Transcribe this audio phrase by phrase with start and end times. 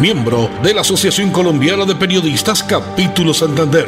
[0.00, 3.86] miembro de la Asociación Colombiana de Periodistas Capítulo Santander.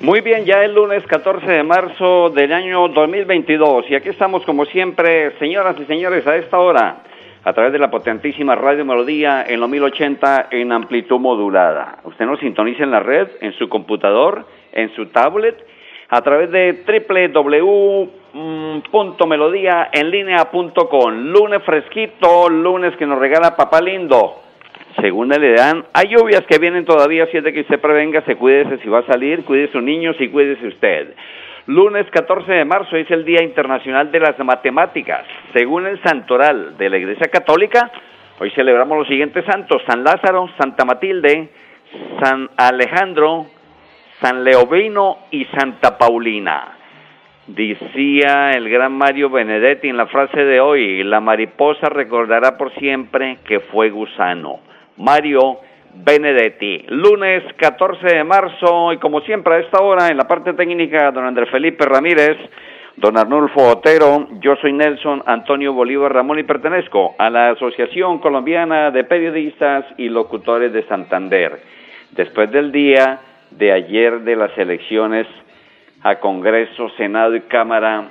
[0.00, 4.66] Muy bien, ya el lunes 14 de marzo del año 2022 y aquí estamos como
[4.66, 7.02] siempre, señoras y señores, a esta hora,
[7.44, 12.00] a través de la potentísima Radio Melodía en los 1080 en amplitud modulada.
[12.04, 15.56] Usted nos sintoniza en la red, en su computador, en su tablet,
[16.08, 16.84] a través de
[18.32, 21.14] www.melodíaenlinea.com.
[21.32, 24.42] Lunes fresquito, lunes que nos regala Papá Lindo
[25.00, 28.36] según le dan, hay lluvias que vienen todavía, así es de que usted prevenga, se
[28.36, 31.14] cuídese si va a salir, cuide sus niños y cuídese usted.
[31.66, 35.24] Lunes 14 de marzo es el Día Internacional de las Matemáticas.
[35.52, 37.92] Según el santoral de la Iglesia Católica,
[38.40, 41.48] hoy celebramos los siguientes santos, San Lázaro, Santa Matilde,
[42.20, 43.46] San Alejandro,
[44.20, 46.76] San Leovino y Santa Paulina.
[47.46, 53.38] Decía el gran Mario Benedetti en la frase de hoy, la mariposa recordará por siempre
[53.44, 54.60] que fue gusano.
[54.96, 55.60] Mario
[55.94, 56.84] Benedetti.
[56.88, 61.24] Lunes 14 de marzo y como siempre a esta hora en la parte técnica don
[61.24, 62.36] Andrés Felipe Ramírez,
[62.96, 68.90] don Arnulfo Otero, yo soy Nelson Antonio Bolívar Ramón y pertenezco a la Asociación Colombiana
[68.90, 71.60] de Periodistas y Locutores de Santander.
[72.10, 75.26] Después del día de ayer de las elecciones
[76.02, 78.08] a Congreso, Senado y Cámara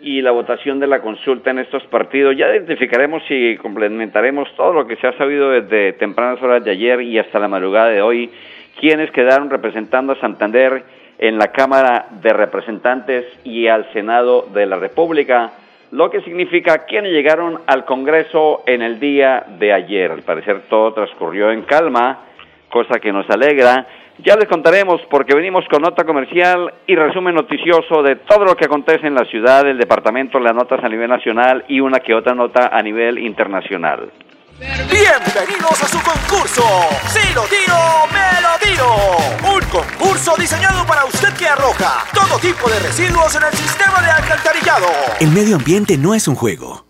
[0.00, 2.36] y la votación de la consulta en estos partidos.
[2.36, 7.02] Ya identificaremos y complementaremos todo lo que se ha sabido desde tempranas horas de ayer
[7.02, 8.30] y hasta la madrugada de hoy,
[8.78, 10.82] quienes quedaron representando a Santander
[11.18, 15.52] en la Cámara de Representantes y al Senado de la República,
[15.90, 20.12] lo que significa quienes llegaron al Congreso en el día de ayer.
[20.12, 22.20] Al parecer todo transcurrió en calma,
[22.70, 23.86] cosa que nos alegra
[24.24, 28.66] ya les contaremos porque venimos con nota comercial y resumen noticioso de todo lo que
[28.66, 32.34] acontece en la ciudad, el departamento, las notas a nivel nacional y una que otra
[32.34, 34.10] nota a nivel internacional.
[34.60, 36.62] Bienvenidos a su concurso.
[37.08, 37.74] Si lo tiro,
[38.12, 39.56] me lo tiro.
[39.56, 44.10] Un concurso diseñado para usted que arroja todo tipo de residuos en el sistema de
[44.10, 44.86] alcantarillado.
[45.18, 46.89] El medio ambiente no es un juego.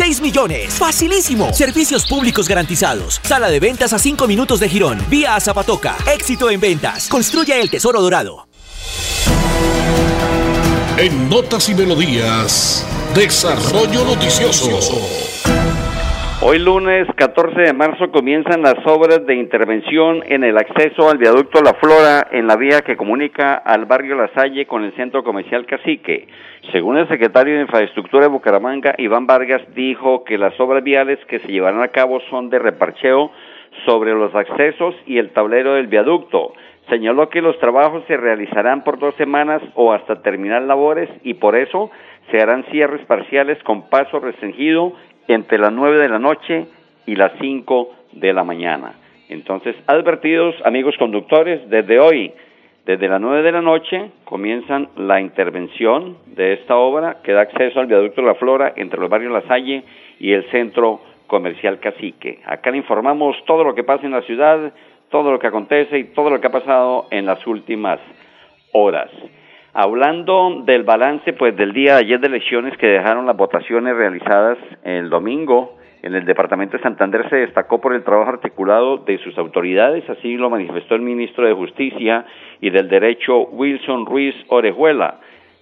[0.01, 0.73] 6 millones.
[0.73, 1.53] Facilísimo.
[1.53, 3.21] Servicios públicos garantizados.
[3.23, 4.99] Sala de ventas a 5 minutos de Girón.
[5.09, 5.95] Vía a Zapatoca.
[6.11, 7.07] Éxito en ventas.
[7.07, 8.47] Construye el tesoro dorado.
[10.97, 15.30] En Notas y Melodías, Desarrollo Noticioso.
[16.43, 21.61] Hoy lunes 14 de marzo comienzan las obras de intervención en el acceso al viaducto
[21.61, 25.67] La Flora en la vía que comunica al barrio La Salle con el centro comercial
[25.67, 26.27] Cacique.
[26.71, 31.41] Según el secretario de Infraestructura de Bucaramanga, Iván Vargas, dijo que las obras viales que
[31.41, 33.31] se llevarán a cabo son de reparcheo
[33.85, 36.53] sobre los accesos y el tablero del viaducto.
[36.89, 41.55] Señaló que los trabajos se realizarán por dos semanas o hasta terminar labores y por
[41.55, 41.91] eso
[42.31, 44.93] se harán cierres parciales con paso restringido
[45.31, 46.65] entre las 9 de la noche
[47.05, 48.93] y las 5 de la mañana.
[49.29, 52.33] Entonces, advertidos, amigos conductores, desde hoy,
[52.85, 57.79] desde las 9 de la noche, comienzan la intervención de esta obra que da acceso
[57.79, 59.83] al viaducto de la Flora entre los barrios La Salle
[60.19, 62.39] y el centro comercial Cacique.
[62.45, 64.73] Acá le informamos todo lo que pasa en la ciudad,
[65.09, 67.99] todo lo que acontece y todo lo que ha pasado en las últimas
[68.73, 69.09] horas.
[69.73, 74.57] Hablando del balance pues del día de ayer de elecciones que dejaron las votaciones realizadas
[74.83, 79.37] el domingo en el departamento de Santander se destacó por el trabajo articulado de sus
[79.37, 82.25] autoridades, así lo manifestó el ministro de Justicia
[82.59, 85.19] y del Derecho Wilson Ruiz Orejuela.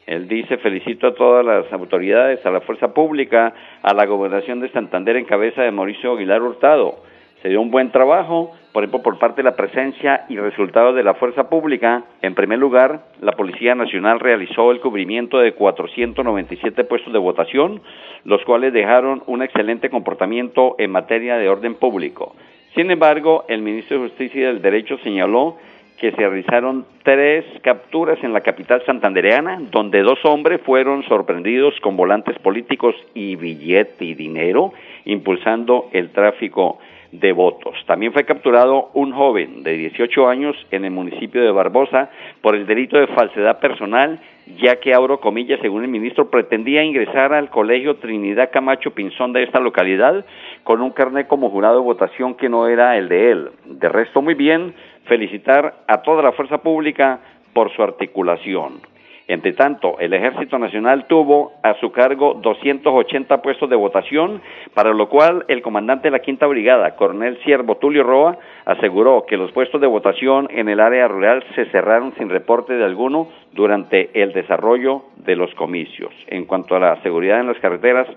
[0.07, 3.53] Él dice, felicito a todas las autoridades, a la fuerza pública,
[3.83, 7.03] a la gobernación de Santander en cabeza de Mauricio Aguilar Hurtado.
[7.41, 11.03] Se dio un buen trabajo, por ejemplo, por parte de la presencia y resultados de
[11.03, 12.03] la fuerza pública.
[12.21, 17.81] En primer lugar, la Policía Nacional realizó el cubrimiento de 497 puestos de votación,
[18.25, 22.35] los cuales dejaron un excelente comportamiento en materia de orden público.
[22.75, 25.55] Sin embargo, el ministro de Justicia y del Derecho señaló
[25.97, 31.97] que se realizaron tres capturas en la capital santandereana, donde dos hombres fueron sorprendidos con
[31.97, 34.71] volantes políticos y billete y dinero,
[35.05, 36.79] impulsando el tráfico
[37.11, 37.75] de votos.
[37.87, 42.09] También fue capturado un joven de 18 años en el municipio de Barbosa
[42.41, 44.19] por el delito de falsedad personal,
[44.61, 49.43] ya que, abro comillas, según el ministro, pretendía ingresar al colegio Trinidad Camacho Pinzón de
[49.43, 50.25] esta localidad
[50.63, 53.49] con un carnet como jurado de votación que no era el de él.
[53.65, 54.73] De resto, muy bien,
[55.05, 57.19] felicitar a toda la fuerza pública
[57.53, 58.81] por su articulación.
[59.29, 64.41] Entre tanto, el Ejército Nacional tuvo a su cargo 280 puestos de votación,
[64.73, 69.37] para lo cual el comandante de la Quinta Brigada, coronel Siervo Tulio Roa, aseguró que
[69.37, 74.09] los puestos de votación en el área rural se cerraron sin reporte de alguno durante
[74.19, 76.11] el desarrollo de los comicios.
[76.25, 78.07] En cuanto a la seguridad en las carreteras,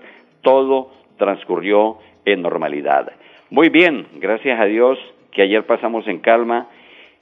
[0.41, 0.89] todo
[1.19, 3.11] transcurrió en normalidad.
[3.51, 4.97] Muy bien, gracias a Dios
[5.29, 6.69] que ayer pasamos en calma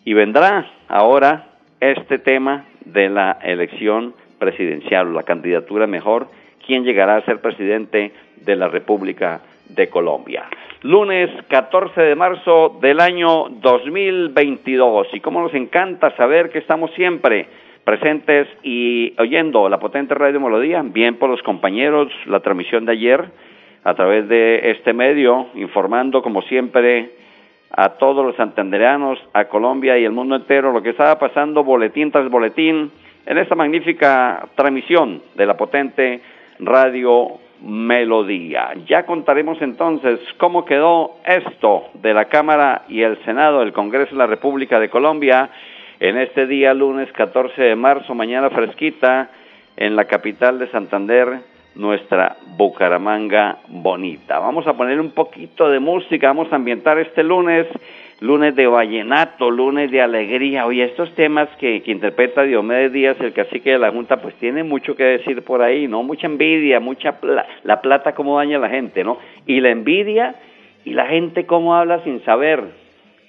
[0.05, 1.50] y vendrá ahora
[1.81, 6.27] este tema de la elección presidencial, la candidatura mejor,
[6.65, 10.45] quién llegará a ser presidente de la República de Colombia.
[10.83, 15.07] Lunes 14 de marzo del año 2022.
[15.13, 17.47] Y como nos encanta saber que estamos siempre
[17.83, 23.25] presentes y oyendo la potente radio Melodía, bien por los compañeros, la transmisión de ayer
[23.83, 27.11] a través de este medio, informando como siempre
[27.73, 32.11] a todos los santandereanos, a Colombia y el mundo entero lo que estaba pasando boletín
[32.11, 32.91] tras boletín
[33.25, 36.21] en esta magnífica transmisión de la potente
[36.59, 38.71] radio Melodía.
[38.87, 44.17] Ya contaremos entonces cómo quedó esto de la Cámara y el Senado del Congreso de
[44.17, 45.49] la República de Colombia
[45.99, 49.29] en este día lunes 14 de marzo, mañana fresquita,
[49.77, 51.41] en la capital de Santander,
[51.75, 54.39] nuestra Bucaramanga bonita.
[54.39, 57.67] Vamos a poner un poquito de música, vamos a ambientar este lunes,
[58.19, 60.65] lunes de vallenato, lunes de alegría.
[60.65, 64.95] Oye, estos temas que, interpreta Diomedes Díaz, el cacique de la Junta, pues tiene mucho
[64.95, 66.03] que decir por ahí, ¿no?
[66.03, 67.17] Mucha envidia, mucha
[67.63, 69.17] la plata cómo daña a la gente, ¿no?
[69.45, 70.35] Y la envidia
[70.83, 72.63] y la gente cómo habla sin saber.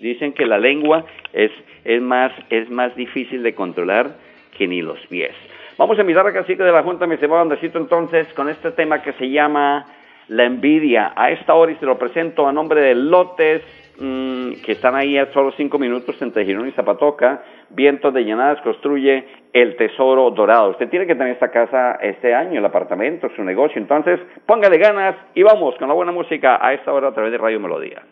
[0.01, 1.53] Dicen que la lengua es,
[1.85, 4.17] es, más, es más difícil de controlar
[4.57, 5.35] que ni los pies.
[5.79, 9.03] Vamos a invitar a Cacique de la Junta, mi estimado Andresito, entonces, con este tema
[9.03, 9.87] que se llama
[10.29, 11.13] la envidia.
[11.17, 13.63] A esta hora y se lo presento a nombre de Lotes,
[13.99, 17.43] mmm, que están ahí a solo cinco minutos entre Girón y Zapatoca.
[17.71, 20.71] Vientos de Llanadas construye el tesoro dorado.
[20.71, 23.81] Usted tiene que tener esta casa este año, el apartamento, su negocio.
[23.81, 27.39] Entonces, póngale ganas y vamos con la buena música a esta hora a través de
[27.39, 28.03] Radio Melodía.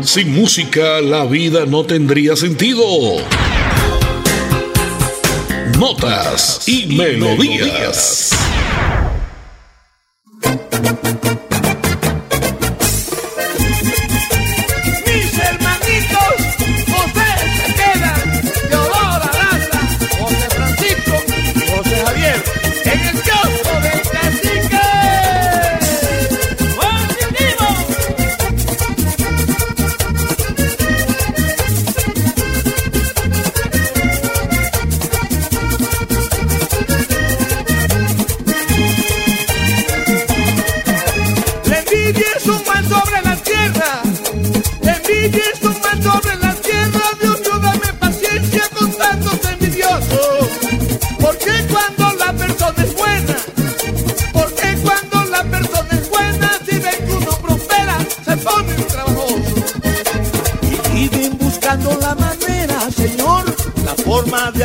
[0.00, 2.82] Sin música, la vida no tendría sentido
[5.80, 8.36] notas y melodías.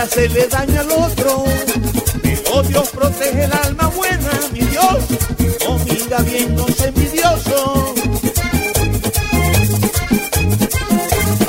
[0.10, 1.44] Se le daña al otro.
[2.22, 5.04] Pero Dios protege el alma buena, mi Dios.
[5.66, 7.94] No mira bien los envidiosos.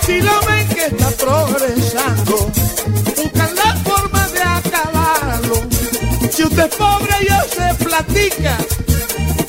[0.04, 2.50] Si lo ven que está progresando,
[3.16, 5.56] buscan la forma de acabarlo.
[6.32, 8.58] Si usted es pobre, ya se platica.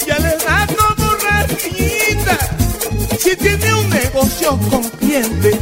[0.06, 2.38] Ya le da como reseñita.
[3.20, 5.58] Si tiene un negocio con cliente,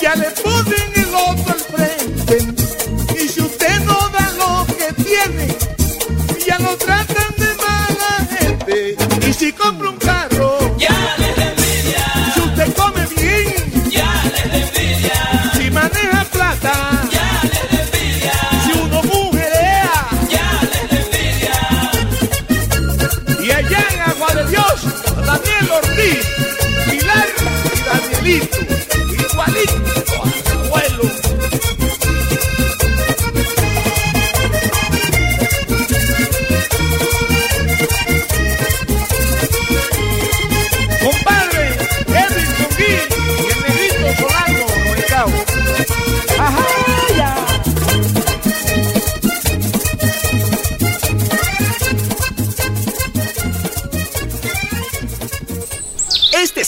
[0.00, 0.89] ya le ponen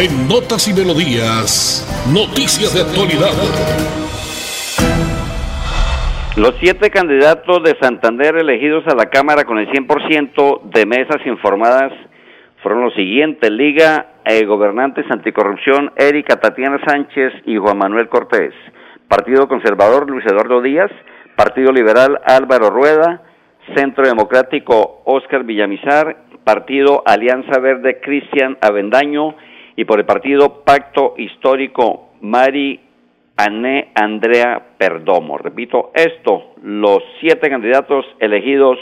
[0.00, 1.82] En Notas y Melodías,
[2.14, 3.34] noticias de actualidad.
[6.36, 11.90] Los siete candidatos de Santander elegidos a la Cámara con el 100% de mesas informadas
[12.62, 13.50] fueron los siguientes.
[13.50, 18.54] Liga eh, Gobernantes Anticorrupción, Erika Tatiana Sánchez y Juan Manuel Cortés.
[19.08, 20.92] Partido Conservador, Luis Eduardo Díaz.
[21.34, 23.20] Partido Liberal, Álvaro Rueda.
[23.74, 26.18] Centro Democrático, Óscar Villamizar.
[26.44, 29.34] Partido Alianza Verde, Cristian Avendaño.
[29.78, 32.80] Y por el Partido Pacto Histórico, Mari
[33.36, 35.38] Ané Andrea Perdomo.
[35.38, 38.76] Repito esto, los siete candidatos elegidos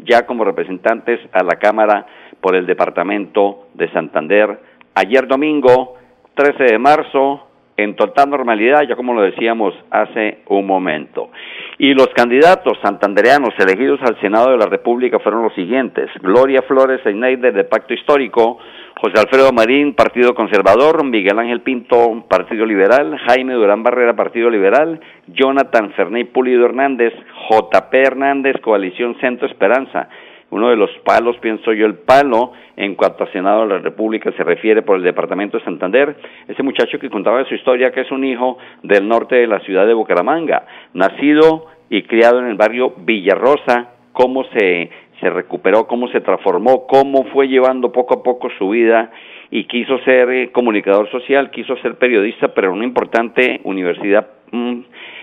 [0.00, 2.04] ya como representantes a la Cámara
[2.42, 4.60] por el Departamento de Santander.
[4.94, 5.94] Ayer domingo,
[6.34, 7.46] 13 de marzo,
[7.78, 11.30] en total normalidad, ya como lo decíamos hace un momento.
[11.78, 16.10] Y los candidatos santandereanos elegidos al Senado de la República fueron los siguientes.
[16.20, 18.58] Gloria Flores Eineider de Pacto Histórico,
[19.02, 25.00] José Alfredo Marín, Partido Conservador, Miguel Ángel Pinto, Partido Liberal, Jaime Durán Barrera, Partido Liberal,
[25.26, 27.12] Jonathan Ferney Pulido Hernández,
[27.50, 30.08] JP Hernández, Coalición Centro Esperanza.
[30.50, 34.30] Uno de los palos, pienso yo, el palo en cuanto a Senado de la República
[34.36, 36.14] se refiere por el Departamento de Santander.
[36.46, 39.84] Ese muchacho que contaba su historia, que es un hijo del norte de la ciudad
[39.84, 44.90] de Bucaramanga, nacido y criado en el barrio Villarrosa, cómo se
[45.22, 49.12] se recuperó, cómo se transformó, cómo fue llevando poco a poco su vida
[49.52, 54.80] y quiso ser eh, comunicador social, quiso ser periodista, pero en una importante universidad mm,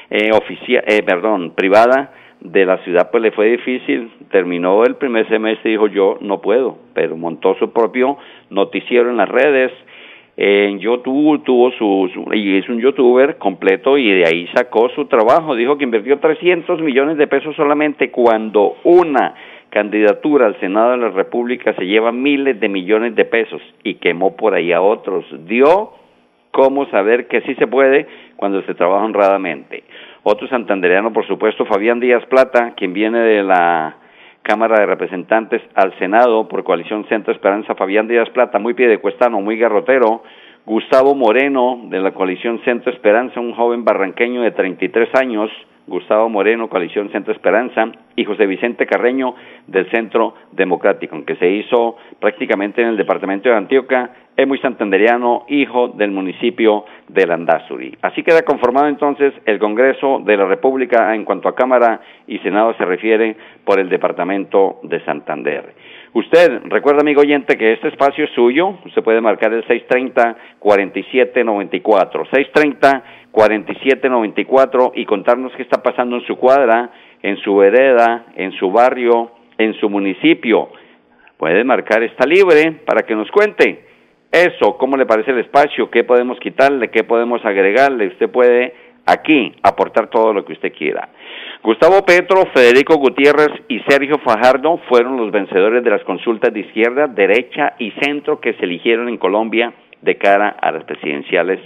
[0.09, 4.09] eh, oficial, eh, perdón, privada de la ciudad, pues le fue difícil.
[4.31, 8.17] Terminó el primer semestre y dijo yo no puedo, pero montó su propio
[8.49, 9.73] noticiero en las redes.
[10.37, 15.05] En YouTube tuvo su, su, y es un youtuber completo y de ahí sacó su
[15.07, 15.53] trabajo.
[15.53, 19.35] Dijo que invirtió 300 millones de pesos solamente cuando una
[19.69, 24.35] candidatura al Senado de la República se lleva miles de millones de pesos y quemó
[24.35, 25.25] por ahí a otros.
[25.45, 25.91] Dio
[26.51, 29.83] cómo saber que sí se puede cuando se trabaja honradamente.
[30.23, 33.95] Otro santandereano, por supuesto, Fabián Díaz Plata, quien viene de la
[34.41, 39.57] Cámara de Representantes al Senado por coalición Centro Esperanza, Fabián Díaz Plata, muy piedecuestano, muy
[39.57, 40.23] garrotero.
[40.65, 45.49] Gustavo Moreno, de la coalición Centro Esperanza, un joven barranqueño de 33 años,
[45.89, 49.35] Gustavo Moreno, Coalición Centro Esperanza, y José Vicente Carreño
[49.67, 55.45] del Centro Democrático, aunque se hizo prácticamente en el departamento de Antioquia, es muy santanderiano,
[55.49, 57.97] hijo del municipio de Landazuri.
[58.01, 62.73] Así queda conformado entonces el Congreso de la República en cuanto a Cámara y Senado
[62.75, 65.73] se refiere por el departamento de Santander.
[66.13, 68.79] Usted, recuerda, amigo oyente, que este espacio es suyo.
[68.85, 72.27] Usted puede marcar el 630-4794.
[73.31, 76.89] 630-4794 y contarnos qué está pasando en su cuadra,
[77.21, 80.69] en su vereda, en su barrio, en su municipio.
[81.37, 83.85] Puede marcar, está libre para que nos cuente.
[84.31, 88.07] Eso, cómo le parece el espacio, qué podemos quitarle, qué podemos agregarle.
[88.07, 88.73] Usted puede
[89.11, 91.09] aquí aportar todo lo que usted quiera.
[91.63, 97.07] Gustavo Petro, Federico Gutiérrez y Sergio Fajardo fueron los vencedores de las consultas de izquierda,
[97.07, 101.59] derecha y centro que se eligieron en Colombia de cara a las presidenciales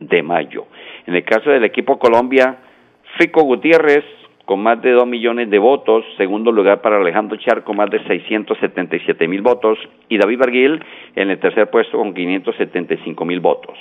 [0.00, 0.66] de mayo.
[1.06, 2.58] En el caso del equipo Colombia,
[3.18, 4.04] Fico Gutiérrez
[4.44, 8.02] con más de 2 millones de votos, segundo lugar para Alejandro Char con más de
[8.04, 9.78] 677 mil votos
[10.08, 10.82] y David Barguil
[11.16, 13.76] en el tercer puesto con 575 mil votos.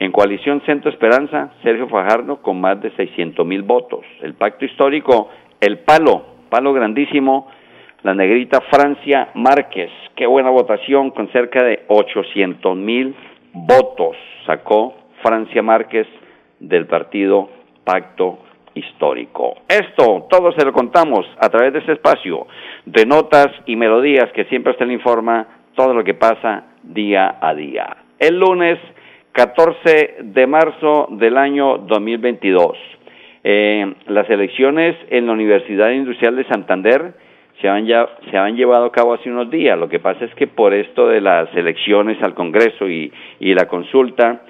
[0.00, 4.00] En coalición Centro Esperanza, Sergio Fajardo con más de 600 mil votos.
[4.22, 5.28] El pacto histórico,
[5.60, 7.48] el palo, palo grandísimo,
[8.02, 9.90] la negrita Francia Márquez.
[10.16, 13.14] Qué buena votación, con cerca de 800 mil
[13.52, 14.16] votos
[14.46, 16.06] sacó Francia Márquez
[16.60, 17.50] del partido
[17.84, 18.38] Pacto
[18.74, 19.58] Histórico.
[19.68, 22.46] Esto, todo se lo contamos a través de ese espacio
[22.86, 27.52] de notas y melodías que siempre usted le informa todo lo que pasa día a
[27.52, 27.98] día.
[28.18, 28.78] El lunes
[29.32, 32.76] 14 de marzo del año 2022.
[33.42, 37.14] Eh, las elecciones en la Universidad Industrial de Santander
[37.60, 39.78] se han, ya, se han llevado a cabo hace unos días.
[39.78, 43.66] Lo que pasa es que por esto de las elecciones al Congreso y, y la
[43.66, 44.42] consulta,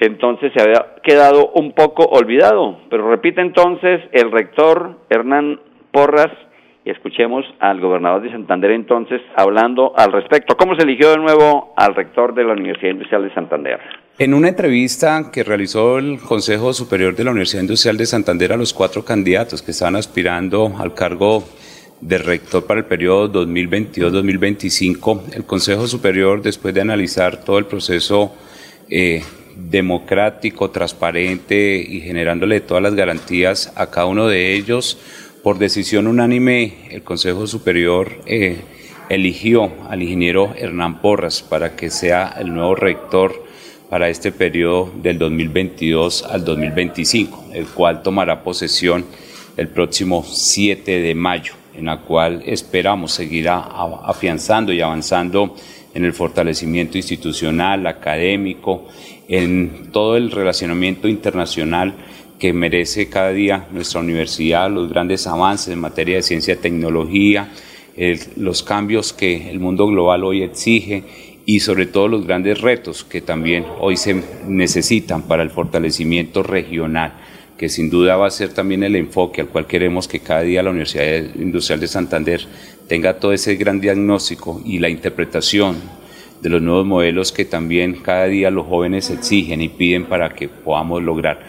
[0.00, 2.78] entonces se había quedado un poco olvidado.
[2.90, 5.60] Pero repite entonces el rector Hernán
[5.92, 6.30] Porras
[6.88, 10.56] y escuchemos al gobernador de Santander entonces hablando al respecto.
[10.56, 13.78] ¿Cómo se eligió de nuevo al rector de la Universidad Industrial de Santander?
[14.18, 18.56] En una entrevista que realizó el Consejo Superior de la Universidad Industrial de Santander a
[18.56, 21.44] los cuatro candidatos que estaban aspirando al cargo
[22.00, 28.34] de rector para el periodo 2022-2025, el Consejo Superior, después de analizar todo el proceso
[28.88, 29.22] eh,
[29.56, 34.98] democrático, transparente y generándole todas las garantías a cada uno de ellos,
[35.48, 38.60] por decisión unánime, el Consejo Superior eh,
[39.08, 43.46] eligió al ingeniero Hernán Porras para que sea el nuevo rector
[43.88, 49.06] para este periodo del 2022 al 2025, el cual tomará posesión
[49.56, 55.56] el próximo 7 de mayo, en la cual esperamos seguir afianzando y avanzando
[55.94, 58.86] en el fortalecimiento institucional, académico,
[59.28, 61.94] en todo el relacionamiento internacional
[62.38, 67.50] que merece cada día nuestra universidad, los grandes avances en materia de ciencia y tecnología,
[68.36, 71.02] los cambios que el mundo global hoy exige
[71.44, 77.14] y sobre todo los grandes retos que también hoy se necesitan para el fortalecimiento regional,
[77.56, 80.62] que sin duda va a ser también el enfoque al cual queremos que cada día
[80.62, 82.46] la Universidad Industrial de Santander
[82.86, 85.76] tenga todo ese gran diagnóstico y la interpretación
[86.40, 90.48] de los nuevos modelos que también cada día los jóvenes exigen y piden para que
[90.48, 91.40] podamos lograr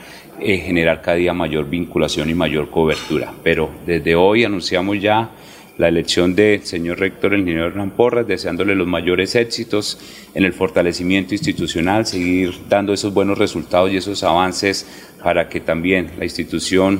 [0.41, 3.33] eh, generar cada día mayor vinculación y mayor cobertura.
[3.43, 5.31] Pero desde hoy anunciamos ya
[5.79, 7.93] la elección del señor rector, el ingeniero Hernán
[8.27, 9.97] deseándole los mayores éxitos
[10.33, 14.85] en el fortalecimiento institucional, seguir dando esos buenos resultados y esos avances
[15.23, 16.99] para que también la institución,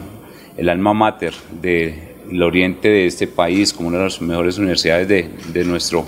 [0.56, 5.30] el alma mater del oriente de este país, como una de las mejores universidades de,
[5.52, 6.06] de nuestro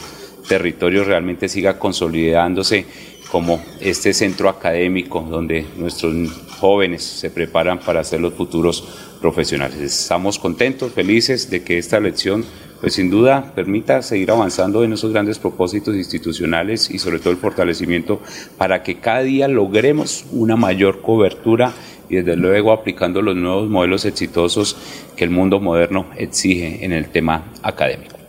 [0.48, 2.86] territorio, realmente siga consolidándose
[3.30, 6.13] como este centro académico donde nuestros
[6.62, 8.88] jóvenes se preparan para ser los futuros
[9.19, 9.80] profesionales.
[9.82, 12.45] Estamos contentos, felices de que esta elección,
[12.80, 17.38] pues sin duda, permita seguir avanzando en esos grandes propósitos institucionales y sobre todo el
[17.38, 18.21] fortalecimiento
[18.60, 21.74] para que cada día logremos una mayor cobertura
[22.10, 24.78] y desde luego aplicando los nuevos modelos exitosos
[25.15, 28.20] que el mundo moderno exige en el tema académico.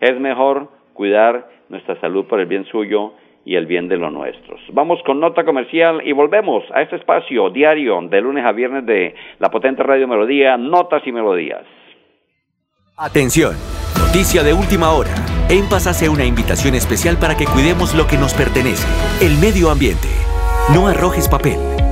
[0.00, 3.12] es mejor cuidar nuestra salud por el bien suyo
[3.46, 4.60] y el bien de los nuestros.
[4.72, 9.14] Vamos con nota comercial y volvemos a este espacio diario de lunes a viernes de
[9.38, 11.62] la potente Radio Melodía, Notas y Melodías.
[12.98, 13.54] Atención,
[13.98, 15.14] noticia de última hora.
[15.48, 18.84] En Paz hace una invitación especial para que cuidemos lo que nos pertenece,
[19.24, 20.08] el medio ambiente.
[20.74, 21.75] No arrojes papel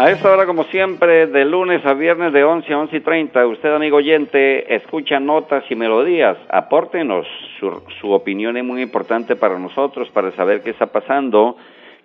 [0.00, 3.44] A esta hora, como siempre, de lunes a viernes de 11 a 11 y 30,
[3.48, 6.38] usted, amigo oyente, escucha notas y melodías.
[6.50, 7.26] Apórtenos,
[7.58, 11.56] su, su opinión es muy importante para nosotros, para saber qué está pasando,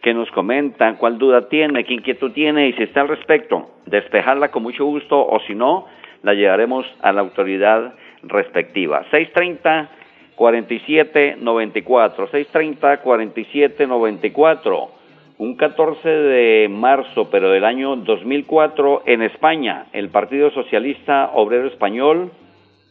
[0.01, 4.49] qué nos comentan, cuál duda tiene, qué inquietud tiene y si está al respecto, despejarla
[4.49, 5.85] con mucho gusto o si no,
[6.23, 9.03] la llevaremos a la autoridad respectiva.
[9.11, 9.89] 630
[10.33, 15.02] 47 94, 630 47 94
[15.43, 22.31] un 14 de marzo, pero del año 2004, en España, el Partido Socialista Obrero Español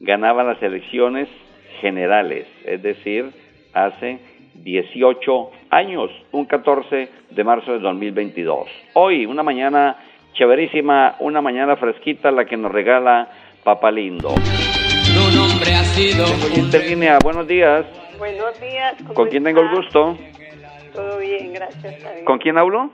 [0.01, 1.29] ganaba las elecciones
[1.81, 3.31] generales, es decir,
[3.73, 4.19] hace
[4.57, 8.69] 18 años, un 14 de marzo de 2022.
[8.93, 9.97] Hoy, una mañana
[10.35, 13.29] chéverísima, una mañana fresquita, la que nos regala
[13.65, 14.29] Papa Lindo.
[14.29, 17.87] Tu nombre ha sido Interlínea, buenos días.
[18.19, 18.95] Buenos días.
[18.99, 20.19] ¿cómo ¿Con quién tengo el gusto?
[20.95, 22.25] Todo bien, gracias a Dios.
[22.25, 22.91] ¿Con quién hablo?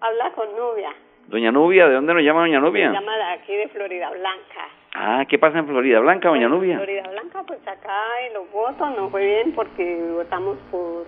[0.00, 0.90] Habla con Nubia.
[1.28, 2.92] Doña Nubia, ¿de dónde nos llama Doña Me Nubia?
[2.92, 4.68] llama de aquí de Florida Blanca.
[4.94, 6.76] Ah, ¿qué pasa en Florida Blanca, Doña Bueno, Nubia?
[6.76, 11.06] Florida Blanca, pues acá en los votos no fue bien porque votamos por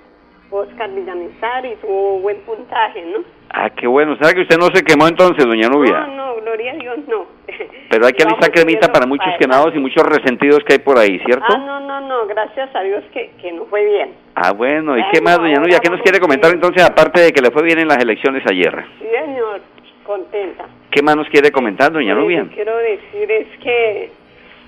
[0.58, 3.24] Oscar Villamizar y tuvo buen puntaje, ¿no?
[3.50, 4.16] Ah, qué bueno.
[4.20, 6.06] ¿Sabe que usted no se quemó entonces, Doña Nubia?
[6.06, 7.26] No, no, gloria a Dios, no.
[7.90, 10.98] Pero hay que alistar cremita para muchos para quemados y muchos resentidos que hay por
[10.98, 11.46] ahí, ¿cierto?
[11.48, 14.10] Ah, no, no, no, gracias a Dios que, que no fue bien.
[14.34, 14.96] Ah, bueno.
[14.98, 15.78] ¿Y qué Bueno, más, Doña Nubia?
[15.78, 18.84] ¿Qué nos quiere comentar entonces, aparte de que le fue bien en las elecciones ayer?
[18.98, 19.60] Sí, señor,
[20.04, 20.64] contenta.
[20.90, 22.46] ¿Qué más nos quiere comentar, Doña Lo que Nubia?
[22.54, 24.10] quiero decir es que,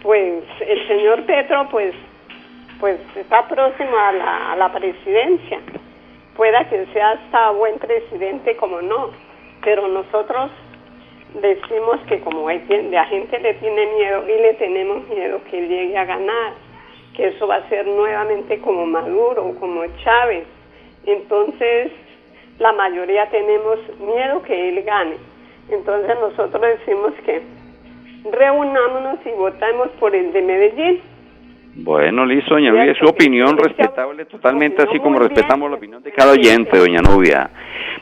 [0.02, 1.92] pues, el señor Petro, pues,
[2.80, 5.60] pues está próximo a la, presidencia.
[6.36, 9.10] Pueda que sea hasta buen presidente como no,
[9.64, 10.50] pero nosotros
[11.40, 15.96] decimos que como hay, la gente le tiene miedo y le tenemos miedo que llegue
[15.96, 16.52] a ganar,
[17.14, 20.44] que eso va a ser nuevamente como Maduro, como Chávez.
[21.06, 21.92] Entonces,
[22.58, 25.16] la mayoría tenemos miedo que él gane.
[25.68, 27.42] Entonces nosotros decimos que
[28.30, 31.15] reunámonos y votamos por el de Medellín.
[31.78, 32.94] Bueno, listo, Doña Nubia.
[32.98, 37.50] Su opinión respetable totalmente, así como respetamos la opinión de cada oyente, Doña Nubia.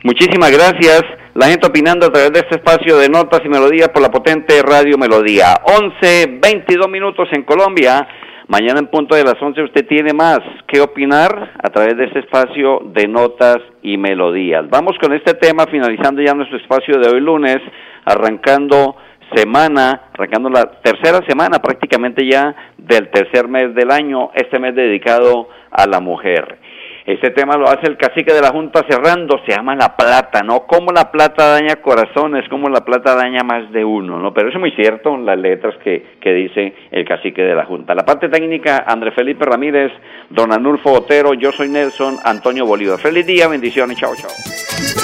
[0.04, 1.02] Muchísimas gracias.
[1.34, 4.62] La gente opinando a través de este espacio de notas y melodías por la potente
[4.62, 5.56] Radio Melodía.
[5.64, 8.06] 11, 22 minutos en Colombia.
[8.46, 12.20] Mañana en punto de las 11 usted tiene más que opinar a través de este
[12.20, 14.68] espacio de notas y melodías.
[14.70, 17.58] Vamos con este tema finalizando ya nuestro espacio de hoy lunes,
[18.04, 18.96] arrancando
[19.34, 25.48] semana, arrancando la tercera semana prácticamente ya del tercer mes del año, este mes dedicado
[25.70, 26.58] a la mujer.
[27.06, 30.66] Este tema lo hace el cacique de la Junta cerrando, se llama la plata, ¿no?
[30.66, 34.32] Cómo la plata daña corazones, cómo la plata daña más de uno, ¿no?
[34.32, 37.94] Pero es muy cierto, las letras que, que dice el cacique de la Junta.
[37.94, 39.92] La parte técnica, André Felipe Ramírez,
[40.30, 42.98] Don Anulfo Otero, yo soy Nelson Antonio Bolívar.
[42.98, 45.03] Feliz día, bendiciones, chao, chao.